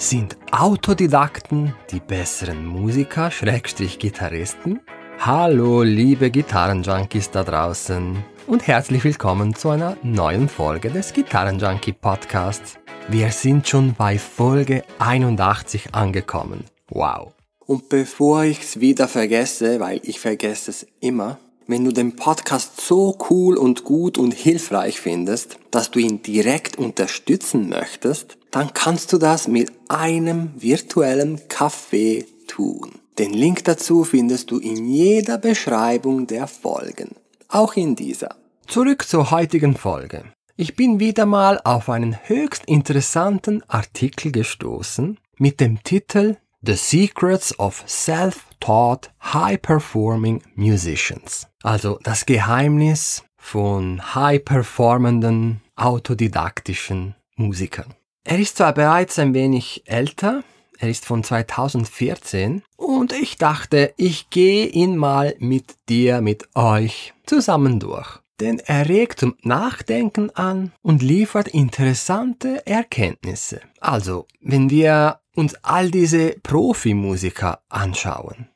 Sind 0.00 0.38
Autodidakten 0.50 1.74
die 1.90 2.00
besseren 2.00 2.64
Musiker, 2.64 3.30
Schrägstrich 3.30 3.98
Gitarristen? 3.98 4.80
Hallo, 5.18 5.82
liebe 5.82 6.30
Gitarrenjunkies 6.30 7.30
da 7.30 7.44
draußen 7.44 8.16
und 8.46 8.66
herzlich 8.66 9.04
willkommen 9.04 9.54
zu 9.54 9.68
einer 9.68 9.98
neuen 10.02 10.48
Folge 10.48 10.90
des 10.90 11.12
Gitarrenjunkie 11.12 11.92
Podcasts. 11.92 12.78
Wir 13.08 13.30
sind 13.30 13.68
schon 13.68 13.92
bei 13.92 14.18
Folge 14.18 14.84
81 15.00 15.94
angekommen. 15.94 16.64
Wow. 16.88 17.34
Und 17.66 17.90
bevor 17.90 18.44
ich 18.44 18.60
es 18.60 18.80
wieder 18.80 19.06
vergesse, 19.06 19.80
weil 19.80 20.00
ich 20.02 20.18
vergesse 20.18 20.70
es 20.70 20.86
immer, 21.00 21.38
wenn 21.66 21.84
du 21.84 21.92
den 21.92 22.16
Podcast 22.16 22.80
so 22.80 23.18
cool 23.28 23.58
und 23.58 23.84
gut 23.84 24.16
und 24.16 24.32
hilfreich 24.32 24.98
findest, 24.98 25.58
dass 25.70 25.90
du 25.90 25.98
ihn 25.98 26.22
direkt 26.22 26.78
unterstützen 26.78 27.68
möchtest, 27.68 28.38
dann 28.50 28.72
kannst 28.74 29.12
du 29.12 29.18
das 29.18 29.48
mit 29.48 29.70
einem 29.88 30.50
virtuellen 30.56 31.48
Kaffee 31.48 32.26
tun. 32.46 32.92
Den 33.18 33.32
Link 33.32 33.64
dazu 33.64 34.04
findest 34.04 34.50
du 34.50 34.58
in 34.58 34.86
jeder 34.86 35.38
Beschreibung 35.38 36.26
der 36.26 36.46
Folgen, 36.46 37.16
auch 37.48 37.74
in 37.74 37.96
dieser. 37.96 38.36
Zurück 38.66 39.06
zur 39.06 39.30
heutigen 39.30 39.76
Folge. 39.76 40.24
Ich 40.56 40.76
bin 40.76 41.00
wieder 41.00 41.26
mal 41.26 41.60
auf 41.64 41.88
einen 41.88 42.16
höchst 42.24 42.64
interessanten 42.66 43.62
Artikel 43.68 44.30
gestoßen 44.30 45.18
mit 45.38 45.60
dem 45.60 45.82
Titel 45.82 46.36
The 46.62 46.74
Secrets 46.74 47.58
of 47.58 47.82
Self-Taught 47.86 49.10
High-Performing 49.22 50.42
Musicians. 50.54 51.46
Also 51.62 51.98
das 52.02 52.26
Geheimnis 52.26 53.24
von 53.38 54.14
high-performenden 54.14 55.62
autodidaktischen 55.76 57.14
Musikern. 57.36 57.94
Er 58.24 58.38
ist 58.38 58.58
zwar 58.58 58.74
bereits 58.74 59.18
ein 59.18 59.32
wenig 59.34 59.82
älter, 59.86 60.44
er 60.78 60.90
ist 60.90 61.04
von 61.04 61.24
2014 61.24 62.62
und 62.76 63.12
ich 63.12 63.36
dachte, 63.36 63.92
ich 63.96 64.30
gehe 64.30 64.66
ihn 64.66 64.96
mal 64.96 65.34
mit 65.38 65.76
dir, 65.88 66.20
mit 66.20 66.48
euch 66.54 67.14
zusammen 67.26 67.80
durch. 67.80 68.18
Denn 68.40 68.58
er 68.58 68.88
regt 68.88 69.20
zum 69.20 69.36
Nachdenken 69.42 70.30
an 70.30 70.72
und 70.80 71.02
liefert 71.02 71.48
interessante 71.48 72.66
Erkenntnisse. 72.66 73.60
Also, 73.80 74.26
wenn 74.40 74.70
wir 74.70 75.20
uns 75.34 75.54
all 75.62 75.90
diese 75.90 76.30
Profimusiker 76.42 77.62
anschauen, 77.68 78.48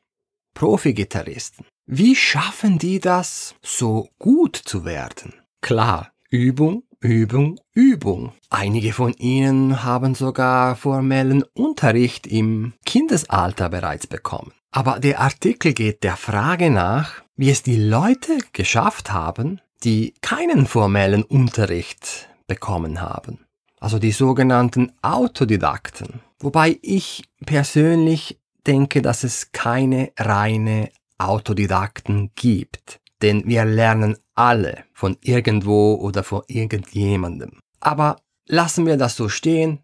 Profi-Gitarristen, 0.55 1.65
wie 1.85 2.15
schaffen 2.15 2.79
die 2.79 2.99
das, 2.99 3.53
so 3.61 4.09
gut 4.17 4.55
zu 4.55 4.85
werden? 4.85 5.33
Klar, 5.61 6.11
Übung, 6.31 6.83
Übung, 7.05 7.59
Übung. 7.73 8.33
Einige 8.49 8.91
von 8.91 9.13
ihnen 9.13 9.83
haben 9.83 10.15
sogar 10.15 10.75
formellen 10.75 11.43
Unterricht 11.53 12.25
im 12.25 12.73
Kindesalter 12.83 13.69
bereits 13.69 14.07
bekommen. 14.07 14.53
Aber 14.71 14.99
der 14.99 15.19
Artikel 15.21 15.73
geht 15.73 16.03
der 16.03 16.17
Frage 16.17 16.71
nach, 16.71 17.21
wie 17.35 17.51
es 17.51 17.61
die 17.61 17.77
Leute 17.77 18.39
geschafft 18.53 19.13
haben, 19.13 19.61
die 19.83 20.15
keinen 20.21 20.65
formellen 20.65 21.23
Unterricht 21.23 22.27
bekommen 22.47 23.01
haben. 23.01 23.45
Also 23.79 23.99
die 23.99 24.11
sogenannten 24.11 24.91
Autodidakten. 25.03 26.21
Wobei 26.39 26.79
ich 26.81 27.23
persönlich 27.45 28.39
denke, 28.65 29.03
dass 29.03 29.23
es 29.23 29.51
keine 29.51 30.11
reine 30.17 30.89
Autodidakten 31.19 32.31
gibt. 32.35 32.99
Denn 33.21 33.43
wir 33.45 33.63
lernen 33.63 34.17
alle 34.35 34.83
von 34.93 35.17
irgendwo 35.21 35.95
oder 35.95 36.23
von 36.23 36.43
irgendjemandem. 36.47 37.59
Aber 37.79 38.17
lassen 38.47 38.85
wir 38.85 38.97
das 38.97 39.15
so 39.15 39.29
stehen. 39.29 39.79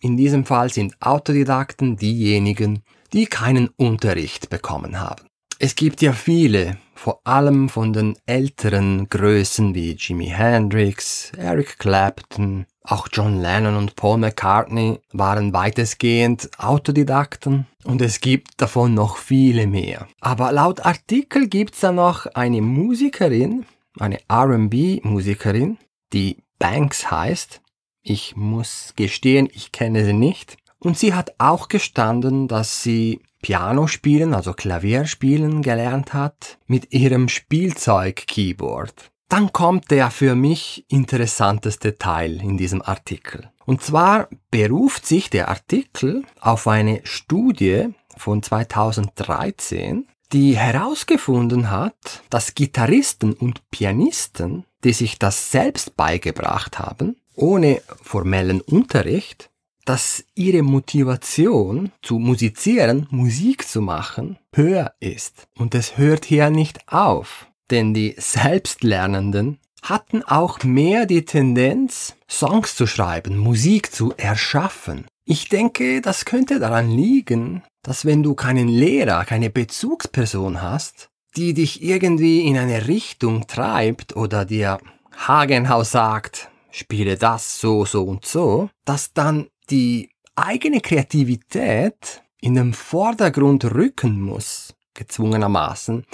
In 0.00 0.16
diesem 0.16 0.44
Fall 0.44 0.70
sind 0.72 0.96
Autodidakten 1.00 1.96
diejenigen, 1.96 2.82
die 3.12 3.26
keinen 3.26 3.68
Unterricht 3.76 4.50
bekommen 4.50 5.00
haben. 5.00 5.26
Es 5.58 5.74
gibt 5.74 6.02
ja 6.02 6.12
viele, 6.12 6.76
vor 6.94 7.20
allem 7.24 7.70
von 7.70 7.94
den 7.94 8.16
älteren 8.26 9.08
Größen 9.08 9.74
wie 9.74 9.92
Jimi 9.92 10.26
Hendrix, 10.26 11.32
Eric 11.36 11.78
Clapton, 11.78 12.66
auch 12.82 13.08
John 13.10 13.40
Lennon 13.40 13.76
und 13.76 13.96
Paul 13.96 14.18
McCartney 14.18 15.00
waren 15.12 15.54
weitestgehend 15.54 16.50
Autodidakten 16.58 17.66
und 17.84 18.02
es 18.02 18.20
gibt 18.20 18.60
davon 18.60 18.92
noch 18.92 19.16
viele 19.16 19.66
mehr. 19.66 20.06
Aber 20.20 20.52
laut 20.52 20.84
Artikel 20.84 21.48
gibt's 21.48 21.80
da 21.80 21.90
noch 21.90 22.26
eine 22.26 22.60
Musikerin, 22.60 23.64
eine 23.98 24.18
RB-Musikerin, 24.30 25.78
die 26.12 26.42
Banks 26.58 27.10
heißt. 27.10 27.60
Ich 28.02 28.36
muss 28.36 28.92
gestehen, 28.96 29.48
ich 29.52 29.72
kenne 29.72 30.04
sie 30.04 30.12
nicht. 30.12 30.56
Und 30.78 30.98
sie 30.98 31.14
hat 31.14 31.34
auch 31.38 31.68
gestanden, 31.68 32.48
dass 32.48 32.82
sie 32.82 33.20
Piano 33.42 33.86
spielen, 33.86 34.34
also 34.34 34.52
Klavier 34.52 35.06
spielen 35.06 35.62
gelernt 35.62 36.14
hat, 36.14 36.58
mit 36.66 36.92
ihrem 36.92 37.28
Spielzeug-Keyboard. 37.28 39.10
Dann 39.28 39.52
kommt 39.52 39.90
der 39.90 40.10
für 40.10 40.34
mich 40.34 40.84
interessanteste 40.88 41.98
Teil 41.98 42.40
in 42.40 42.56
diesem 42.56 42.82
Artikel. 42.82 43.50
Und 43.64 43.82
zwar 43.82 44.28
beruft 44.50 45.04
sich 45.06 45.30
der 45.30 45.48
Artikel 45.48 46.24
auf 46.40 46.68
eine 46.68 47.00
Studie 47.04 47.88
von 48.16 48.42
2013, 48.42 50.06
die 50.32 50.56
herausgefunden 50.56 51.70
hat, 51.70 52.22
dass 52.30 52.54
Gitarristen 52.54 53.32
und 53.32 53.70
Pianisten, 53.70 54.64
die 54.84 54.92
sich 54.92 55.18
das 55.18 55.50
selbst 55.50 55.96
beigebracht 55.96 56.78
haben, 56.78 57.16
ohne 57.34 57.82
formellen 58.02 58.60
Unterricht, 58.60 59.50
dass 59.84 60.24
ihre 60.34 60.62
Motivation 60.62 61.92
zu 62.02 62.18
musizieren, 62.18 63.06
Musik 63.10 63.66
zu 63.68 63.80
machen, 63.80 64.36
höher 64.52 64.94
ist. 65.00 65.46
Und 65.56 65.74
es 65.74 65.96
hört 65.96 66.24
hier 66.24 66.50
nicht 66.50 66.88
auf. 66.88 67.46
Denn 67.70 67.94
die 67.94 68.14
Selbstlernenden 68.18 69.58
hatten 69.82 70.22
auch 70.24 70.62
mehr 70.64 71.06
die 71.06 71.24
Tendenz, 71.24 72.16
Songs 72.28 72.74
zu 72.74 72.86
schreiben, 72.86 73.38
Musik 73.38 73.92
zu 73.92 74.12
erschaffen. 74.16 75.06
Ich 75.28 75.48
denke, 75.48 76.00
das 76.02 76.24
könnte 76.24 76.60
daran 76.60 76.88
liegen, 76.88 77.64
dass 77.82 78.04
wenn 78.04 78.22
du 78.22 78.36
keinen 78.36 78.68
Lehrer, 78.68 79.24
keine 79.24 79.50
Bezugsperson 79.50 80.62
hast, 80.62 81.08
die 81.36 81.52
dich 81.52 81.82
irgendwie 81.82 82.46
in 82.46 82.56
eine 82.56 82.86
Richtung 82.86 83.48
treibt 83.48 84.14
oder 84.14 84.44
dir 84.44 84.78
Hagenhaus 85.16 85.90
sagt, 85.90 86.48
spiele 86.70 87.16
das 87.16 87.60
so, 87.60 87.84
so 87.84 88.04
und 88.04 88.24
so, 88.24 88.70
dass 88.84 89.14
dann 89.14 89.48
die 89.68 90.10
eigene 90.36 90.80
Kreativität 90.80 92.22
in 92.40 92.54
den 92.54 92.72
Vordergrund 92.72 93.64
rücken 93.64 94.20
muss, 94.20 94.76
gezwungenermaßen, 94.94 96.06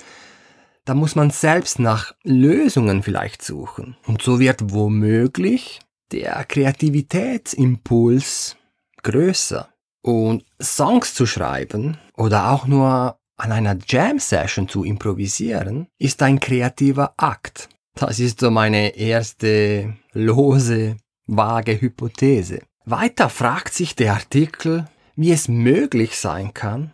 da 0.87 0.95
muss 0.95 1.17
man 1.17 1.29
selbst 1.29 1.79
nach 1.79 2.15
Lösungen 2.23 3.03
vielleicht 3.03 3.43
suchen. 3.43 3.95
Und 4.07 4.23
so 4.23 4.41
wird 4.41 4.73
womöglich 4.73 5.81
der 6.13 6.47
Kreativitätsimpuls 6.47 8.57
größer. 9.03 9.69
Und 10.03 10.45
Songs 10.61 11.15
zu 11.15 11.27
schreiben 11.27 11.99
oder 12.17 12.51
auch 12.51 12.67
nur 12.67 13.19
an 13.37 13.53
einer 13.53 13.77
Jam-Session 13.87 14.69
zu 14.69 14.85
improvisieren, 14.85 15.87
ist 15.99 16.23
ein 16.23 16.41
kreativer 16.41 17.15
Akt. 17.17 17.69
Das 17.95 18.19
ist 18.19 18.41
so 18.41 18.51
meine 18.51 18.97
erste 18.97 19.97
lose, 20.13 20.97
vage 21.27 21.81
Hypothese. 21.81 22.63
Weiter 22.85 23.29
fragt 23.29 23.75
sich 23.75 23.95
der 23.95 24.15
Artikel, 24.15 24.87
wie 25.15 25.31
es 25.31 25.49
möglich 25.49 26.19
sein 26.19 26.55
kann, 26.55 26.93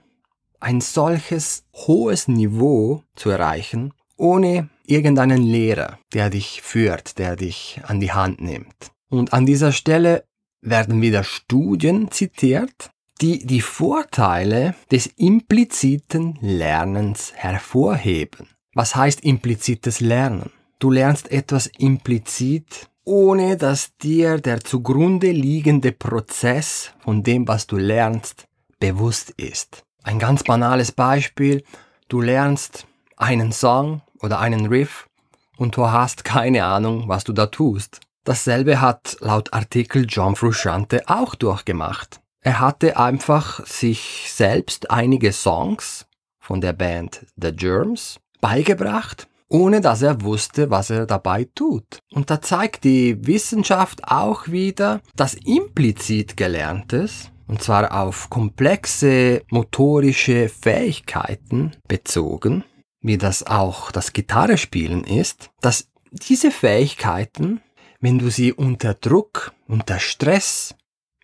ein 0.60 0.80
solches 0.80 1.64
hohes 1.72 2.28
Niveau 2.28 3.02
zu 3.14 3.30
erreichen, 3.30 3.94
ohne 4.16 4.68
irgendeinen 4.84 5.42
Lehrer, 5.42 5.98
der 6.12 6.30
dich 6.30 6.62
führt, 6.62 7.18
der 7.18 7.36
dich 7.36 7.80
an 7.84 8.00
die 8.00 8.12
Hand 8.12 8.40
nimmt. 8.40 8.90
Und 9.08 9.32
an 9.32 9.46
dieser 9.46 9.72
Stelle 9.72 10.24
werden 10.60 11.00
wieder 11.02 11.24
Studien 11.24 12.10
zitiert, 12.10 12.90
die 13.20 13.44
die 13.46 13.60
Vorteile 13.60 14.74
des 14.90 15.06
impliziten 15.06 16.38
Lernens 16.40 17.32
hervorheben. 17.34 18.48
Was 18.74 18.94
heißt 18.94 19.20
implizites 19.20 20.00
Lernen? 20.00 20.50
Du 20.78 20.90
lernst 20.90 21.30
etwas 21.32 21.66
implizit, 21.66 22.88
ohne 23.04 23.56
dass 23.56 23.96
dir 23.96 24.38
der 24.38 24.60
zugrunde 24.60 25.32
liegende 25.32 25.92
Prozess 25.92 26.92
von 27.00 27.22
dem, 27.22 27.48
was 27.48 27.66
du 27.66 27.76
lernst, 27.76 28.46
bewusst 28.78 29.30
ist. 29.30 29.82
Ein 30.04 30.18
ganz 30.18 30.44
banales 30.44 30.92
Beispiel. 30.92 31.64
Du 32.08 32.20
lernst 32.20 32.86
einen 33.16 33.50
Song 33.50 34.02
oder 34.20 34.38
einen 34.38 34.66
Riff 34.66 35.08
und 35.56 35.76
du 35.76 35.90
hast 35.90 36.24
keine 36.24 36.64
Ahnung, 36.64 37.08
was 37.08 37.24
du 37.24 37.32
da 37.32 37.46
tust. 37.46 38.00
Dasselbe 38.24 38.80
hat 38.80 39.16
laut 39.20 39.52
Artikel 39.52 40.06
John 40.08 40.36
Frusciante 40.36 41.02
auch 41.08 41.34
durchgemacht. 41.34 42.20
Er 42.40 42.60
hatte 42.60 42.96
einfach 42.98 43.64
sich 43.66 44.30
selbst 44.32 44.90
einige 44.90 45.32
Songs 45.32 46.06
von 46.38 46.60
der 46.60 46.72
Band 46.72 47.26
The 47.36 47.52
Germs 47.52 48.20
beigebracht, 48.40 49.28
ohne 49.48 49.80
dass 49.80 50.02
er 50.02 50.22
wusste, 50.22 50.70
was 50.70 50.90
er 50.90 51.06
dabei 51.06 51.48
tut. 51.54 51.98
Und 52.12 52.30
da 52.30 52.40
zeigt 52.40 52.84
die 52.84 53.26
Wissenschaft 53.26 54.04
auch 54.04 54.48
wieder, 54.48 55.00
dass 55.16 55.34
implizit 55.34 56.36
Gelerntes 56.36 57.30
und 57.48 57.62
zwar 57.62 58.00
auf 58.00 58.30
komplexe 58.30 59.42
motorische 59.50 60.48
Fähigkeiten 60.48 61.72
bezogen, 61.88 62.62
wie 63.00 63.18
das 63.18 63.46
auch 63.46 63.90
das 63.90 64.12
Gitarrespielen 64.12 65.04
ist, 65.04 65.50
dass 65.60 65.88
diese 66.10 66.50
Fähigkeiten, 66.50 67.60
wenn 68.00 68.18
du 68.18 68.30
sie 68.30 68.52
unter 68.52 68.94
Druck, 68.94 69.52
unter 69.66 69.98
Stress 69.98 70.74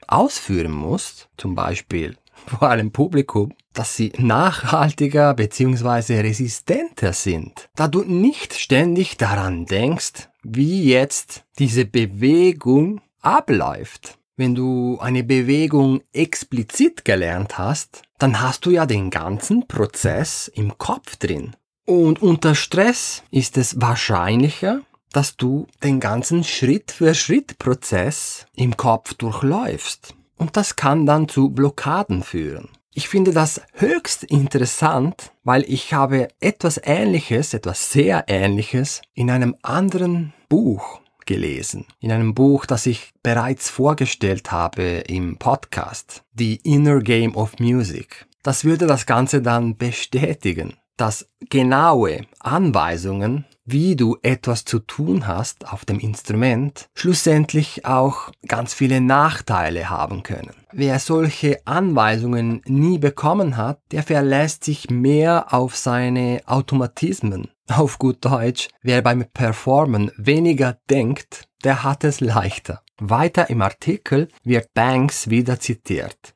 ausführen 0.07 0.73
musst, 0.73 1.29
zum 1.37 1.55
Beispiel 1.55 2.17
vor 2.47 2.69
einem 2.69 2.91
Publikum, 2.91 3.53
dass 3.73 3.97
sie 3.97 4.13
nachhaltiger 4.19 5.35
bzw. 5.35 6.21
resistenter 6.21 7.13
sind, 7.13 7.69
da 7.75 7.89
du 7.89 8.03
nicht 8.03 8.55
ständig 8.55 9.17
daran 9.17 9.67
denkst, 9.67 10.29
wie 10.43 10.85
jetzt 10.85 11.45
diese 11.59 11.85
Bewegung 11.85 13.01
abläuft. 13.21 14.19
Wenn 14.37 14.55
du 14.55 14.99
eine 15.01 15.23
Bewegung 15.23 16.03
explizit 16.13 17.05
gelernt 17.05 17.57
hast, 17.57 18.03
dann 18.19 18.41
hast 18.41 18.67
du 18.67 18.71
ja 18.71 18.85
den 18.85 19.11
ganzen 19.11 19.69
Prozess 19.69 20.49
im 20.49 20.77
Kopf 20.77 21.17
drin. 21.17 21.55
Und 21.87 22.21
unter 22.21 22.55
Stress 22.55 23.23
ist 23.31 23.57
es 23.59 23.81
wahrscheinlicher, 23.81 24.81
dass 25.15 25.37
du 25.37 25.67
den 25.83 26.01
ganzen 26.01 26.45
Schritt-für-Schritt-Prozess 26.45 28.47
im 28.55 28.77
Kopf 28.77 29.15
durchläufst. 29.15 30.15
Und 30.37 30.57
das 30.57 30.77
kann 30.77 31.07
dann 31.07 31.29
zu 31.29 31.51
Blockaden 31.51 32.23
führen. 32.23 32.69
Ich 32.93 33.09
finde 33.09 33.33
das 33.33 33.61
höchst 33.73 34.25
interessant, 34.25 35.33
weil 35.43 35.65
ich 35.67 35.95
habe 35.95 36.29
etwas 36.41 36.81
Ähnliches, 36.83 37.55
etwas 37.55 37.91
sehr 37.91 38.25
Ähnliches 38.29 39.03
in 39.15 39.31
einem 39.31 39.57
anderen 39.63 40.33
Buch 40.49 41.01
gelesen. 41.27 41.87
In 42.01 42.13
einem 42.13 42.35
Buch, 42.35 42.67
das 42.67 42.87
ich 42.87 43.13
bereits 43.23 43.71
vorgestellt 43.71 44.53
habe 44.53 45.05
im 45.07 45.39
Podcast. 45.39 46.23
The 46.37 46.57
Inner 46.63 47.01
Game 47.01 47.35
of 47.35 47.59
Music. 47.59 48.27
Das 48.43 48.65
würde 48.65 48.87
das 48.87 49.07
Ganze 49.07 49.43
dann 49.43 49.77
bestätigen, 49.77 50.75
dass 50.97 51.29
genaue 51.51 52.27
Anweisungen 52.39 53.47
wie 53.65 53.97
du 53.97 54.19
etwas 54.23 54.65
zu 54.65 54.79
tun 54.79 55.27
hast 55.27 55.73
auf 55.73 55.85
dem 55.85 55.99
Instrument, 55.99 56.89
schlussendlich 56.95 57.87
auch 57.87 58.31
ganz 58.47 58.75
viele 58.75 59.01
Nachteile 59.01 59.89
haben 59.89 60.23
können. 60.23 60.53
Wer 60.73 60.99
solche 60.99 61.67
Anweisungen 61.67 62.61
nie 62.67 62.99
bekommen 62.99 63.57
hat, 63.57 63.81
der 63.91 64.03
verlässt 64.03 64.65
sich 64.65 64.91
mehr 64.91 65.55
auf 65.55 65.77
seine 65.77 66.43
Automatismen. 66.47 67.49
Auf 67.67 67.99
gut 67.99 68.23
Deutsch, 68.23 68.69
wer 68.83 69.01
beim 69.01 69.25
Performen 69.33 70.11
weniger 70.19 70.77
denkt, 70.91 71.49
der 71.65 71.83
hat 71.83 72.05
es 72.05 72.21
leichter. 72.21 72.83
Weiter 73.01 73.49
im 73.49 73.63
Artikel 73.63 74.29
wird 74.43 74.75
Banks 74.75 75.31
wieder 75.31 75.59
zitiert. 75.59 76.34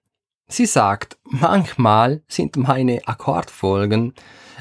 Sie 0.49 0.67
sagt, 0.67 1.19
manchmal 1.25 2.23
sind 2.27 2.57
meine 2.57 3.07
Akkordfolgen 3.07 4.15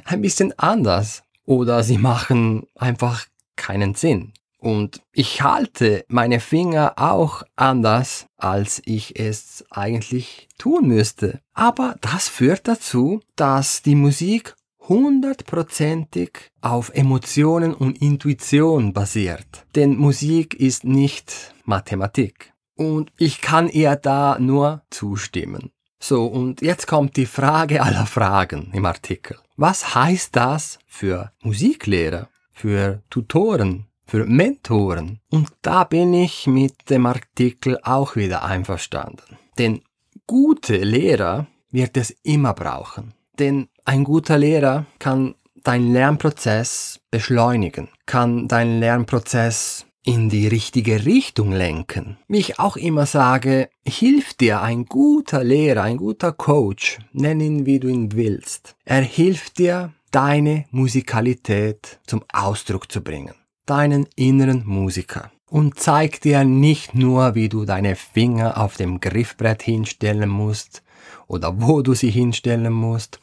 ein 0.04 0.22
bisschen 0.22 0.58
anders 0.60 1.24
oder 1.46 1.82
sie 1.84 1.98
machen 1.98 2.68
einfach 2.76 3.26
keinen 3.56 3.96
Sinn. 3.96 4.34
Und 4.60 5.02
ich 5.14 5.44
halte 5.44 6.04
meine 6.10 6.40
Finger 6.40 6.94
auch 6.98 7.44
anders, 7.56 8.26
als 8.38 8.82
ich 8.86 9.20
es 9.20 9.64
eigentlich 9.70 10.50
tun 10.58 10.88
müsste. 10.88 11.40
Aber 11.54 11.96
das 12.02 12.28
führt 12.28 12.68
dazu, 12.68 13.22
dass 13.36 13.82
die 13.82 13.96
Musik 13.96 14.56
hundertprozentig 14.88 16.50
auf 16.62 16.92
Emotionen 16.94 17.74
und 17.74 18.02
Intuition 18.02 18.94
basiert. 18.94 19.66
Denn 19.76 19.96
Musik 19.96 20.56
ist 20.56 20.84
nicht 20.84 21.54
Mathematik. 21.66 22.54
Und 22.76 23.12
ich 23.18 23.42
kann 23.42 23.70
ihr 23.70 23.96
da 23.96 24.38
nur 24.40 24.84
zustimmen. 24.90 25.72
So, 26.00 26.26
und 26.26 26.62
jetzt 26.62 26.88
kommt 26.88 27.18
die 27.18 27.26
Frage 27.26 27.82
aller 27.82 28.06
Fragen 28.06 28.72
im 28.74 28.86
Artikel. 28.86 29.38
Was 29.56 29.96
heißt 29.96 30.36
das 30.36 30.80
für 30.86 31.32
Musiklehrer, 31.42 32.30
für 32.54 33.02
Tutoren, 33.10 33.88
für 34.06 34.26
Mentoren? 34.26 35.20
Und 35.32 35.50
da 35.62 35.84
bin 35.84 36.14
ich 36.14 36.46
mit 36.46 36.90
dem 36.90 37.08
Artikel 37.08 37.80
auch 37.82 38.16
wieder 38.16 38.44
einverstanden. 38.44 39.38
Denn 39.58 39.82
gute 40.28 40.78
Lehrer 40.78 41.48
wird 41.72 41.98
es 41.98 42.12
immer 42.24 42.54
brauchen. 42.54 43.14
Denn 43.40 43.68
ein 43.86 44.04
guter 44.04 44.38
Lehrer 44.38 44.86
kann 45.00 45.36
deinen 45.64 45.92
Lernprozess 45.92 47.00
beschleunigen, 47.10 47.90
kann 48.06 48.48
deinen 48.48 48.80
Lernprozess 48.80 49.87
in 50.08 50.30
die 50.30 50.48
richtige 50.48 51.06
Richtung 51.06 51.52
lenken. 51.52 52.18
Wie 52.30 52.38
ich 52.38 52.60
auch 52.60 52.78
immer 52.78 53.06
sage, 53.06 53.70
hilft 53.86 54.40
dir 54.40 54.62
ein 54.62 54.86
guter 54.86 55.44
Lehrer, 55.44 55.84
ein 55.84 55.98
guter 55.98 56.32
Coach, 56.32 57.00
nenn 57.12 57.42
ihn 57.42 57.66
wie 57.66 57.80
du 57.80 57.90
ihn 57.90 58.14
willst. 58.14 58.78
Er 58.86 59.02
hilft 59.02 59.58
dir, 59.58 59.92
deine 60.12 60.64
Musikalität 60.72 62.00
zum 62.08 62.24
Ausdruck 62.32 62.90
zu 62.90 63.02
bringen, 63.02 63.34
deinen 63.66 64.08
inneren 64.16 64.64
Musiker. 64.66 65.30
Und 65.50 65.78
zeigt 65.78 66.24
dir 66.24 66.46
nicht 66.46 66.96
nur, 66.96 67.36
wie 67.36 67.50
du 67.50 67.66
deine 67.66 67.98
Finger 67.98 68.62
auf 68.62 68.78
dem 68.78 69.02
Griffbrett 69.02 69.62
hinstellen 69.62 70.30
musst 70.30 70.84
oder 71.28 71.62
wo 71.62 71.82
du 71.82 71.94
sie 71.94 72.12
hinstellen 72.12 72.72
musst 72.72 73.20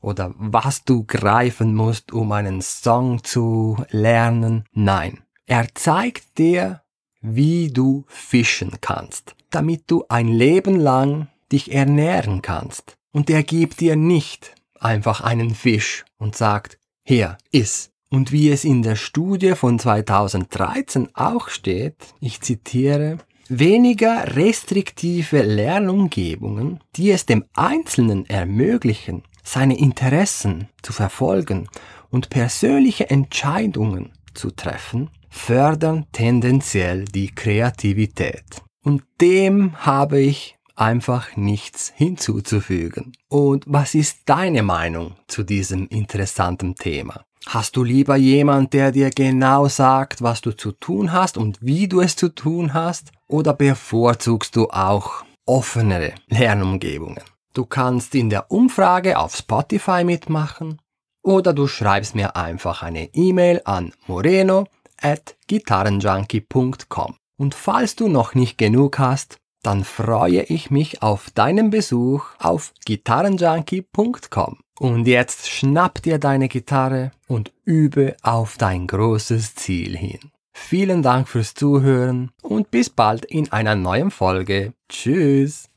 oder 0.00 0.32
was 0.38 0.84
du 0.84 1.02
greifen 1.04 1.74
musst, 1.74 2.12
um 2.12 2.30
einen 2.30 2.62
Song 2.62 3.24
zu 3.24 3.76
lernen. 3.90 4.64
Nein, 4.72 5.18
er 5.48 5.66
zeigt 5.74 6.36
dir, 6.36 6.82
wie 7.22 7.70
du 7.72 8.04
fischen 8.06 8.72
kannst, 8.82 9.34
damit 9.50 9.84
du 9.86 10.04
ein 10.10 10.28
Leben 10.28 10.78
lang 10.78 11.28
dich 11.50 11.72
ernähren 11.72 12.42
kannst. 12.42 12.98
Und 13.12 13.30
er 13.30 13.42
gibt 13.42 13.80
dir 13.80 13.96
nicht 13.96 14.54
einfach 14.78 15.22
einen 15.22 15.54
Fisch 15.54 16.04
und 16.18 16.36
sagt, 16.36 16.78
hier, 17.02 17.38
iss. 17.50 17.90
Und 18.10 18.30
wie 18.30 18.50
es 18.50 18.64
in 18.64 18.82
der 18.82 18.96
Studie 18.96 19.54
von 19.54 19.78
2013 19.78 21.14
auch 21.14 21.48
steht, 21.48 21.96
ich 22.20 22.42
zitiere, 22.42 23.18
weniger 23.48 24.36
restriktive 24.36 25.40
Lernumgebungen, 25.40 26.80
die 26.96 27.10
es 27.10 27.24
dem 27.24 27.46
Einzelnen 27.54 28.26
ermöglichen, 28.26 29.22
seine 29.42 29.78
Interessen 29.78 30.68
zu 30.82 30.92
verfolgen 30.92 31.68
und 32.10 32.28
persönliche 32.28 33.08
Entscheidungen 33.08 34.12
zu 34.34 34.50
treffen, 34.50 35.10
fördern 35.30 36.06
tendenziell 36.12 37.04
die 37.04 37.34
Kreativität. 37.34 38.62
Und 38.84 39.02
dem 39.20 39.76
habe 39.84 40.20
ich 40.20 40.56
einfach 40.76 41.36
nichts 41.36 41.92
hinzuzufügen. 41.94 43.12
Und 43.28 43.64
was 43.66 43.94
ist 43.94 44.20
deine 44.26 44.62
Meinung 44.62 45.16
zu 45.26 45.42
diesem 45.42 45.88
interessanten 45.88 46.74
Thema? 46.74 47.24
Hast 47.46 47.76
du 47.76 47.82
lieber 47.82 48.16
jemand, 48.16 48.72
der 48.72 48.92
dir 48.92 49.10
genau 49.10 49.68
sagt, 49.68 50.22
was 50.22 50.40
du 50.40 50.52
zu 50.52 50.72
tun 50.72 51.12
hast 51.12 51.38
und 51.38 51.58
wie 51.60 51.88
du 51.88 52.00
es 52.00 52.14
zu 52.16 52.28
tun 52.28 52.74
hast? 52.74 53.10
Oder 53.26 53.54
bevorzugst 53.54 54.54
du 54.56 54.68
auch 54.70 55.24
offenere 55.46 56.12
Lernumgebungen? 56.28 57.22
Du 57.54 57.64
kannst 57.64 58.14
in 58.14 58.30
der 58.30 58.50
Umfrage 58.50 59.18
auf 59.18 59.34
Spotify 59.34 60.04
mitmachen 60.04 60.78
oder 61.22 61.52
du 61.52 61.66
schreibst 61.66 62.14
mir 62.14 62.36
einfach 62.36 62.82
eine 62.82 63.12
E-Mail 63.14 63.62
an 63.64 63.92
moreno 64.06 64.66
at 65.00 65.36
gitarrenjunkie.com. 65.46 67.16
Und 67.36 67.54
falls 67.54 67.96
du 67.96 68.08
noch 68.08 68.34
nicht 68.34 68.58
genug 68.58 68.98
hast, 68.98 69.38
dann 69.62 69.84
freue 69.84 70.42
ich 70.42 70.70
mich 70.70 71.02
auf 71.02 71.30
deinen 71.30 71.70
Besuch 71.70 72.26
auf 72.38 72.72
gitarrenjunkie.com. 72.84 74.58
Und 74.78 75.06
jetzt 75.06 75.48
schnapp 75.48 76.02
dir 76.02 76.18
deine 76.18 76.48
Gitarre 76.48 77.10
und 77.26 77.52
übe 77.64 78.16
auf 78.22 78.56
dein 78.58 78.86
großes 78.86 79.56
Ziel 79.56 79.96
hin. 79.96 80.30
Vielen 80.52 81.02
Dank 81.02 81.28
fürs 81.28 81.54
Zuhören 81.54 82.30
und 82.42 82.70
bis 82.70 82.90
bald 82.90 83.24
in 83.24 83.50
einer 83.52 83.74
neuen 83.74 84.10
Folge. 84.10 84.74
Tschüss! 84.88 85.68